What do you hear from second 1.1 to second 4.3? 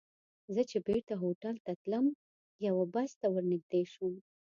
هوټل ته تلم، یوه بس ته ور نږدې شوم.